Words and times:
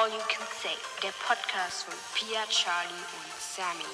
All 0.00 0.08
You 0.08 0.22
Can 0.28 0.46
Say, 0.62 0.78
der 1.02 1.12
Podcast 1.28 1.82
von 1.82 1.94
Pia, 2.14 2.46
Charlie 2.48 2.88
und 2.88 3.38
Sammy. 3.38 3.84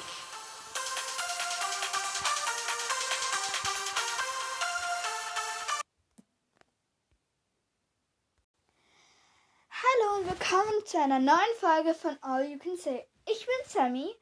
Hallo 9.68 10.20
und 10.20 10.30
willkommen 10.30 10.86
zu 10.86 11.00
einer 11.00 11.18
neuen 11.18 11.38
Folge 11.58 11.92
von 11.92 12.16
All 12.20 12.44
You 12.44 12.58
Can 12.58 12.76
Say. 12.76 13.04
Ich 13.28 13.44
bin 13.44 13.56
Sammy 13.66 14.14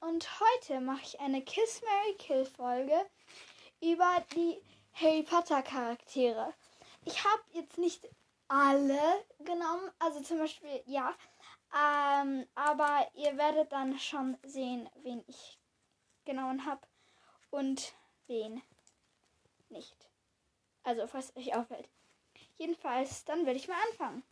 und 0.00 0.28
heute 0.38 0.82
mache 0.82 1.00
ich 1.02 1.20
eine 1.20 1.40
Kiss 1.40 1.80
Mary 1.80 2.14
Kill 2.18 2.44
Folge 2.44 3.06
über 3.80 4.22
die 4.34 4.62
Harry 4.92 5.22
Potter 5.22 5.62
Charaktere. 5.62 6.52
Ich 7.06 7.24
habe 7.24 7.42
jetzt 7.54 7.78
nicht 7.78 8.06
alle 8.48 9.24
genommen. 9.40 9.90
Also 9.98 10.20
zum 10.20 10.38
Beispiel, 10.38 10.82
ja. 10.86 11.14
Ähm, 11.74 12.46
aber 12.54 13.08
ihr 13.14 13.36
werdet 13.36 13.72
dann 13.72 13.98
schon 13.98 14.36
sehen, 14.44 14.88
wen 15.02 15.22
ich 15.26 15.58
genommen 16.24 16.64
habe 16.64 16.80
und 17.50 17.92
wen 18.26 18.62
nicht. 19.68 19.96
Also, 20.84 21.06
falls 21.06 21.34
euch 21.36 21.54
auffällt. 21.54 21.88
Jedenfalls, 22.58 23.24
dann 23.24 23.44
werde 23.44 23.58
ich 23.58 23.68
mal 23.68 23.76
anfangen. 23.90 24.22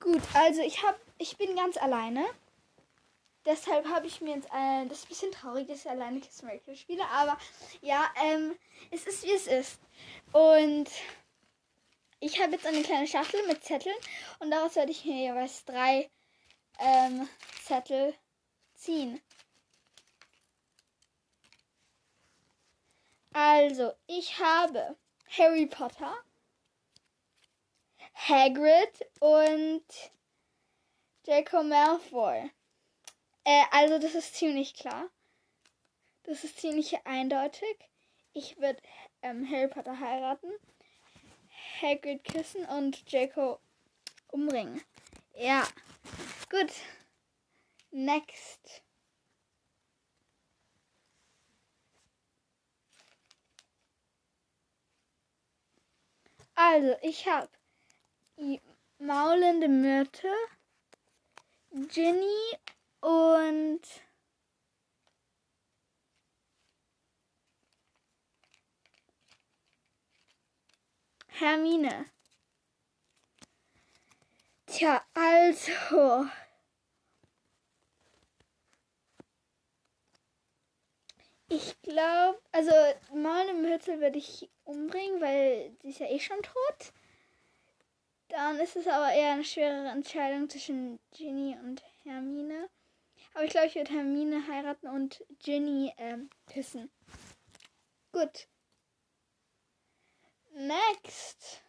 Gut, 0.00 0.22
also 0.34 0.60
ich 0.62 0.82
habe, 0.82 0.98
ich 1.18 1.36
bin 1.38 1.54
ganz 1.54 1.76
alleine. 1.76 2.24
Deshalb 3.44 3.88
habe 3.88 4.06
ich 4.06 4.20
mir 4.20 4.36
jetzt, 4.36 4.48
äh, 4.52 4.86
das 4.86 4.98
ist 4.98 5.04
ein 5.04 5.08
bisschen 5.08 5.32
traurig, 5.32 5.68
dass 5.68 5.84
ich 5.84 5.90
alleine 5.90 6.20
Kiss 6.20 6.42
Miracle 6.42 6.76
spiele, 6.76 7.04
aber 7.08 7.36
ja, 7.80 8.08
ähm, 8.24 8.56
es 8.90 9.06
ist 9.06 9.24
wie 9.24 9.32
es 9.32 9.46
ist. 9.46 9.80
Und 10.32 10.88
ich 12.22 12.40
habe 12.40 12.52
jetzt 12.52 12.66
eine 12.66 12.82
kleine 12.82 13.08
Schachtel 13.08 13.44
mit 13.48 13.64
Zetteln 13.64 13.96
und 14.38 14.52
daraus 14.52 14.76
werde 14.76 14.92
ich 14.92 15.04
mir 15.04 15.16
jeweils 15.16 15.64
drei 15.64 16.08
ähm, 16.78 17.28
Zettel 17.64 18.14
ziehen. 18.74 19.20
Also, 23.32 23.92
ich 24.06 24.38
habe 24.38 24.96
Harry 25.36 25.66
Potter, 25.66 26.14
Hagrid 28.14 29.10
und 29.18 29.84
Draco 31.24 31.64
Malfoy. 31.64 32.52
Äh, 33.42 33.64
also, 33.72 33.98
das 33.98 34.14
ist 34.14 34.36
ziemlich 34.36 34.74
klar. 34.74 35.08
Das 36.22 36.44
ist 36.44 36.60
ziemlich 36.60 37.04
eindeutig. 37.04 37.90
Ich 38.32 38.58
würde 38.58 38.80
ähm, 39.22 39.50
Harry 39.50 39.66
Potter 39.66 39.98
heiraten. 39.98 40.52
Hagrid 41.82 42.22
küssen 42.24 42.64
und 42.66 43.12
Draco 43.12 43.58
umbringen. 44.28 44.80
Ja. 45.34 45.66
Gut. 46.48 46.72
Next. 47.90 48.82
Also, 56.54 56.94
ich 57.02 57.26
habe 57.26 57.48
maulende 58.98 59.68
Myrte, 59.68 60.32
Ginny 61.72 62.58
und 63.00 63.80
Hermine. 71.42 72.06
Tja, 74.66 75.04
also. 75.12 76.26
Ich 81.48 81.82
glaube, 81.82 82.40
also 82.52 82.70
Hützel 83.66 84.00
würde 84.00 84.18
ich 84.18 84.48
umbringen, 84.64 85.20
weil 85.20 85.76
sie 85.82 85.90
ist 85.90 85.98
ja 85.98 86.06
eh 86.06 86.20
schon 86.20 86.40
tot. 86.42 86.92
Dann 88.28 88.60
ist 88.60 88.76
es 88.76 88.86
aber 88.86 89.12
eher 89.12 89.32
eine 89.32 89.44
schwere 89.44 89.88
Entscheidung 89.88 90.48
zwischen 90.48 91.00
Ginny 91.10 91.58
und 91.64 91.82
Hermine. 92.04 92.70
Aber 93.34 93.44
ich 93.44 93.50
glaube, 93.50 93.66
ich 93.66 93.74
würde 93.74 93.92
Hermine 93.92 94.46
heiraten 94.46 94.86
und 94.86 95.24
Ginny 95.40 95.92
ähm, 95.98 96.30
küssen. 96.46 96.88
Gut. 98.12 98.46
Next. 100.54 101.62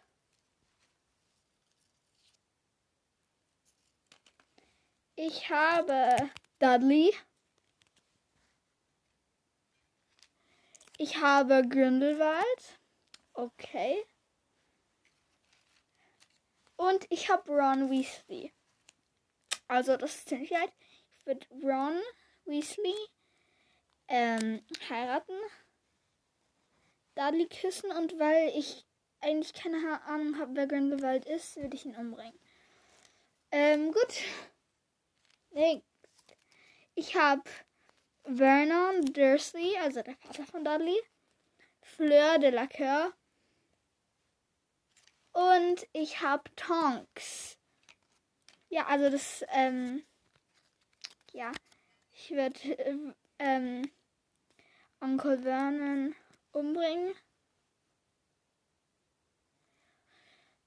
Ich 5.16 5.48
habe 5.48 6.30
Dudley. 6.58 7.14
Ich 10.98 11.16
habe 11.20 11.66
Grindelwald. 11.68 12.78
Okay. 13.32 14.04
Und 16.76 17.06
ich 17.10 17.30
habe 17.30 17.50
Ron 17.50 17.90
Weasley. 17.90 18.52
Also 19.66 19.96
das 19.96 20.16
ist 20.16 20.28
ziemlich 20.28 20.50
weit. 20.50 20.72
Ich 21.12 21.26
würde 21.26 21.46
Ron 21.62 22.00
Weasley 22.44 22.94
ähm, 24.08 24.64
heiraten. 24.88 25.38
Dudley 27.14 27.48
küssen 27.48 27.90
und 27.92 28.18
weil 28.18 28.48
ich 28.56 28.84
eigentlich 29.20 29.52
keine 29.54 30.02
Ahnung 30.02 30.38
habe, 30.38 30.54
wer 30.54 30.66
Grindelwald 30.66 31.24
ist, 31.26 31.56
würde 31.56 31.76
ich 31.76 31.86
ihn 31.86 31.96
umbringen. 31.96 32.38
Ähm, 33.50 33.92
gut. 33.92 34.22
Next. 35.50 35.86
Ich 36.94 37.16
habe 37.16 37.42
Vernon 38.24 39.04
Dursley, 39.12 39.76
also 39.78 40.02
der 40.02 40.16
Vater 40.16 40.44
von 40.44 40.64
Dudley. 40.64 41.00
Fleur 41.82 42.38
de 42.38 42.50
la 42.50 42.66
Coeur. 42.66 43.12
Und 45.32 45.86
ich 45.92 46.20
habe 46.20 46.44
Tonks. 46.56 47.58
Ja, 48.68 48.86
also 48.86 49.10
das, 49.10 49.44
ähm, 49.50 50.04
ja, 51.32 51.52
ich 52.12 52.30
werde, 52.30 52.78
äh, 52.78 52.96
ähm, 53.38 53.90
Onkel 55.00 55.42
Vernon 55.42 56.14
umbringen. 56.54 57.14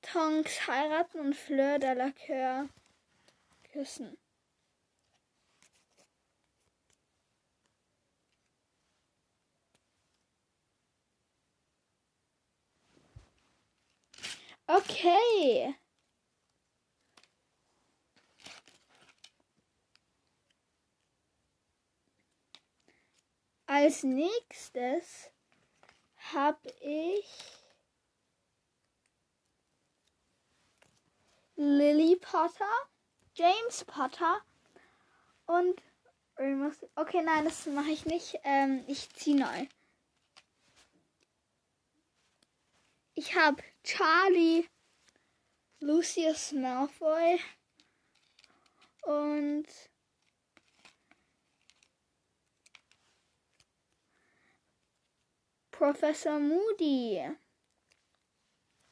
Tonks 0.01 0.67
heiraten 0.67 1.19
und 1.19 1.35
Fleur 1.35 1.79
de 1.79 1.93
la 1.93 2.11
Coeur 2.11 2.69
küssen. 3.71 4.17
Okay. 14.69 15.75
Als 23.65 24.03
nächstes 24.03 25.29
habe 26.33 26.69
ich 26.81 27.25
Lily 31.55 32.15
Potter, 32.17 32.65
James 33.33 33.83
Potter 33.85 34.41
und 35.47 35.81
Okay, 36.95 37.23
nein, 37.23 37.45
das 37.45 37.65
mache 37.65 37.89
ich 37.89 38.05
nicht. 38.05 38.39
Ähm, 38.43 38.83
ich 38.87 39.09
ziehe 39.15 39.39
neu. 39.39 39.67
Ich 43.15 43.35
habe 43.35 43.63
Charlie, 43.83 44.67
Lucius 45.79 46.51
Malfoy 46.51 47.39
und 49.01 49.65
Professor 55.77 56.39
Moody. 56.39 57.21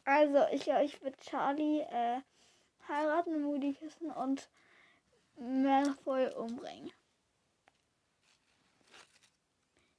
Also, 0.04 0.46
ich, 0.52 0.68
ich 0.68 1.02
würde 1.02 1.18
Charlie 1.18 1.80
äh, 1.80 2.22
heiraten, 2.88 3.42
Moody 3.42 3.74
küssen 3.74 4.12
und 4.12 4.48
Malfoy 5.36 6.28
umbringen. 6.36 6.92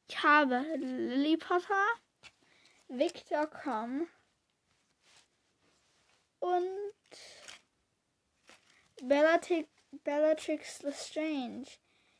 Ich 0.06 0.22
habe 0.22 0.60
Lily 0.76 1.36
Potter, 1.36 1.86
Victor 2.86 3.48
Crumb 3.48 4.08
und 6.38 6.70
Bellatrix, 9.02 9.68
Bellatrix 10.04 10.82
Lestrange. 10.82 11.66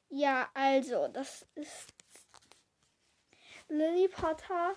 Ja, 0.09 0.51
also, 0.55 1.07
das 1.07 1.47
ist 1.55 1.96
Lily 3.69 4.09
Potter, 4.09 4.77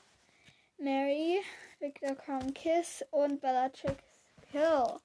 Mary, 0.80 1.42
Victor 1.80 2.16
Crumb-Kiss 2.16 3.06
und 3.12 3.40
Bellatrix 3.40 4.04
Hill. 4.52 5.00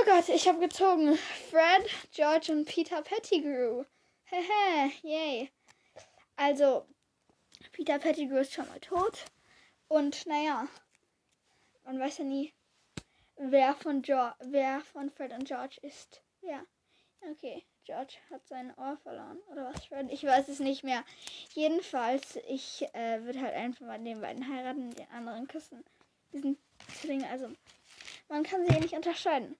Oh 0.00 0.04
Gott, 0.06 0.28
ich 0.28 0.48
habe 0.48 0.60
gezogen. 0.60 1.18
Fred, 1.50 1.90
George 2.12 2.52
und 2.52 2.64
Peter 2.64 3.02
Pettigrew. 3.02 3.84
Hehe, 4.24 4.92
yay. 5.02 5.50
Also, 6.36 6.86
Peter 7.72 7.98
Pettigrew 7.98 8.38
ist 8.38 8.54
schon 8.54 8.68
mal 8.68 8.80
tot. 8.80 9.24
Und 9.88 10.26
naja, 10.26 10.68
man 11.84 11.98
weiß 11.98 12.18
ja 12.18 12.24
nie, 12.24 12.54
wer 13.38 13.74
von, 13.74 14.02
George, 14.02 14.34
wer 14.40 14.80
von 14.80 15.10
Fred 15.10 15.32
und 15.32 15.46
George 15.46 15.78
ist. 15.82 16.22
Ja, 16.42 16.62
okay. 17.30 17.64
George 17.84 18.16
hat 18.30 18.46
sein 18.46 18.74
Ohr 18.76 18.98
verloren. 18.98 19.38
Oder 19.50 19.72
was, 19.72 19.86
Fred? 19.86 20.10
Ich 20.10 20.22
weiß 20.22 20.48
es 20.48 20.60
nicht 20.60 20.84
mehr. 20.84 21.04
Jedenfalls, 21.54 22.36
ich 22.48 22.86
äh, 22.92 23.24
würde 23.24 23.40
halt 23.40 23.54
einfach 23.54 23.86
mal 23.86 23.98
den 23.98 24.20
beiden 24.20 24.46
heiraten, 24.46 24.94
den 24.94 25.10
anderen 25.10 25.48
küssen. 25.48 25.84
Diesen 26.32 26.58
Zwillinge, 27.00 27.28
also 27.30 27.48
man 28.28 28.42
kann 28.42 28.66
sie 28.66 28.74
ja 28.74 28.80
nicht 28.80 28.94
unterscheiden. 28.94 29.56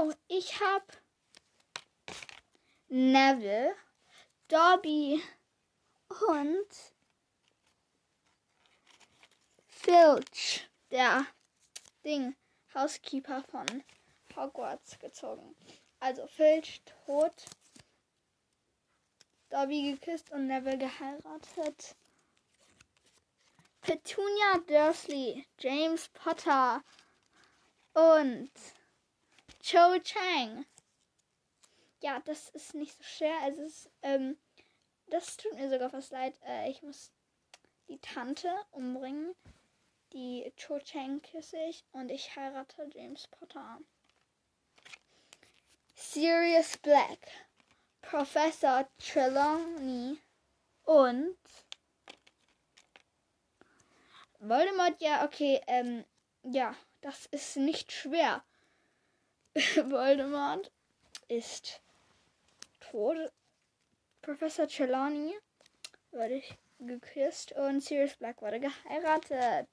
Oh, 0.00 0.12
ich 0.38 0.60
habe 0.60 0.86
Neville, 2.88 3.74
Dobby 4.46 5.20
und 6.28 6.68
Filch, 9.66 10.68
der 10.92 11.26
Ding, 12.04 12.36
Housekeeper 12.72 13.42
von 13.50 13.66
Hogwarts 14.36 14.98
gezogen. 15.00 15.56
Also 15.98 16.28
Filch 16.28 16.82
tot, 17.04 17.44
Dobby 19.50 19.90
geküsst 19.90 20.30
und 20.30 20.46
Neville 20.46 20.78
geheiratet. 20.78 21.96
Petunia 23.80 24.58
Dursley, 24.68 25.44
James 25.58 26.08
Potter 26.10 26.84
und 27.94 28.52
Cho 29.70 29.98
Chang. 29.98 30.64
Ja, 32.00 32.20
das 32.24 32.48
ist 32.50 32.72
nicht 32.72 32.96
so 32.96 33.02
schwer. 33.02 33.36
Es 33.48 33.58
ist, 33.58 33.90
ähm, 34.00 34.38
das 35.08 35.36
tut 35.36 35.52
mir 35.56 35.68
sogar 35.68 35.90
fast 35.90 36.10
leid. 36.10 36.34
Äh, 36.46 36.70
ich 36.70 36.80
muss 36.82 37.12
die 37.86 37.98
Tante 37.98 38.50
umbringen. 38.70 39.34
Die 40.14 40.50
Cho 40.56 40.78
Chang 40.78 41.20
küsse 41.20 41.58
ich 41.68 41.84
und 41.92 42.10
ich 42.10 42.34
heirate 42.34 42.88
James 42.94 43.26
Potter. 43.26 43.78
Sirius 45.94 46.78
Black, 46.78 47.18
Professor 48.00 48.88
Trelawney 48.96 50.16
und 50.84 51.36
Voldemort, 54.38 54.98
ja, 55.02 55.26
okay, 55.26 55.60
ähm, 55.66 56.06
ja, 56.42 56.74
das 57.02 57.26
ist 57.26 57.58
nicht 57.58 57.92
schwer. 57.92 58.42
Voldemort 59.90 60.70
ist 61.26 61.80
tot. 62.78 63.16
Professor 64.22 64.68
Trelawney 64.68 65.36
wurde 66.12 66.42
geküsst 66.78 67.52
und 67.52 67.80
Sirius 67.82 68.14
Black 68.16 68.40
wurde 68.40 68.60
geheiratet. 68.60 69.66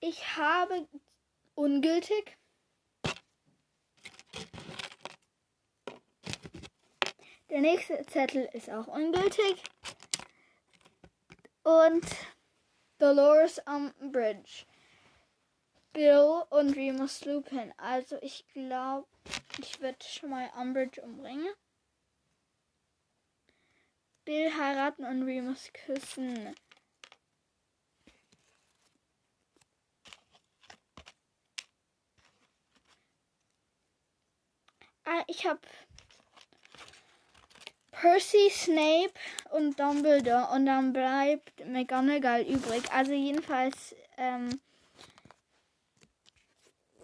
Ich 0.00 0.36
habe 0.36 0.86
ungültig 1.54 2.36
Der 7.56 7.62
nächste 7.62 8.04
Zettel 8.04 8.50
ist 8.52 8.68
auch 8.68 8.86
ungültig. 8.86 9.62
Und 11.62 12.04
Dolores 12.98 13.62
Umbridge. 13.64 14.66
Bill 15.94 16.42
und 16.50 16.76
Remus 16.76 17.24
Lupin. 17.24 17.72
Also 17.78 18.18
ich 18.20 18.46
glaube, 18.48 19.08
ich 19.56 19.80
würde 19.80 19.96
schon 20.04 20.28
mal 20.28 20.50
Umbridge 20.60 21.00
umbringen. 21.00 21.48
Bill 24.26 24.54
heiraten 24.54 25.06
und 25.06 25.22
Remus 25.22 25.72
küssen. 25.72 26.54
Ah, 35.06 35.24
ich 35.28 35.46
habe 35.46 35.60
Percy, 38.00 38.50
Snape 38.50 39.12
und 39.52 39.80
Dumbledore 39.80 40.48
und 40.52 40.66
dann 40.66 40.92
bleibt 40.92 41.66
McGonagall 41.66 42.42
übrig. 42.42 42.82
Also 42.92 43.12
jedenfalls, 43.12 43.94
ähm 44.18 44.60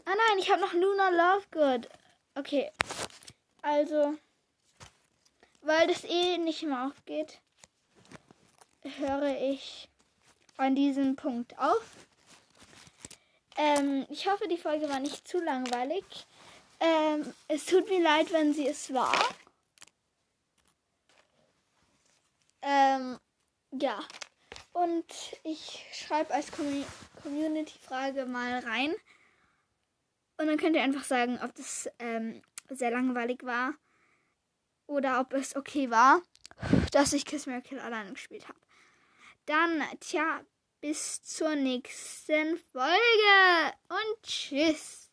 Ah 0.05 0.15
nein, 0.29 0.39
ich 0.39 0.51
habe 0.51 0.61
noch 0.61 0.73
Luna 0.73 1.11
Lovegood. 1.11 1.89
Okay. 2.35 2.71
Also, 3.63 4.15
weil 5.63 5.87
das 5.87 6.05
eh 6.05 6.39
nicht 6.39 6.63
mehr 6.65 6.87
aufgeht, 6.87 7.39
höre 8.83 9.41
ich 9.41 9.89
an 10.57 10.75
diesem 10.75 11.15
Punkt 11.15 11.57
auf. 11.59 11.85
Ähm, 13.57 14.07
ich 14.11 14.29
hoffe, 14.29 14.49
die 14.49 14.59
Folge 14.59 14.89
war 14.89 14.99
nicht 14.99 15.27
zu 15.29 15.39
langweilig. 15.39 16.05
Ähm, 16.81 17.33
es 17.47 17.65
tut 17.67 17.89
mir 17.89 18.03
leid, 18.03 18.33
wenn 18.33 18.53
sie 18.53 18.67
es 18.67 18.93
war. 18.93 19.15
Ähm, 22.63 23.19
ja. 23.73 24.01
Und 24.73 25.05
ich 25.45 25.85
schreibe 25.93 26.33
als 26.33 26.51
Community-Frage 27.23 28.27
mal 28.27 28.61
rein. 28.61 28.95
Und 30.39 30.47
dann 30.47 30.57
könnt 30.57 30.77
ihr 30.77 30.83
einfach 30.83 31.05
sagen, 31.05 31.39
ob 31.43 31.55
das 31.55 31.91
ähm, 31.99 32.43
sehr 32.69 32.91
langweilig 32.91 33.45
war 33.45 33.75
oder 34.87 35.21
ob 35.21 35.35
es 35.35 35.55
okay 35.57 35.91
war, 35.91 36.23
dass 36.91 37.13
ich 37.13 37.27
Kiss 37.27 37.47
Miracle 37.47 37.81
alleine 37.81 38.13
gespielt 38.13 38.49
habe. 38.49 38.59
Dann, 39.47 39.83
tja, 40.01 40.41
bis 40.81 41.23
zur 41.23 41.55
nächsten 41.55 42.59
Folge 42.73 43.75
und 43.89 44.23
tschüss. 44.23 45.12